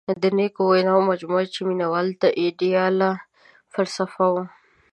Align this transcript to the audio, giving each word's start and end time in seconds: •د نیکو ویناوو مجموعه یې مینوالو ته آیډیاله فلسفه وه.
•د 0.21 0.23
نیکو 0.37 0.61
ویناوو 0.71 1.07
مجموعه 1.11 1.43
یې 1.53 1.61
مینوالو 1.69 2.19
ته 2.21 2.27
آیډیاله 2.43 3.09
فلسفه 3.73 4.25
وه. 4.33 4.43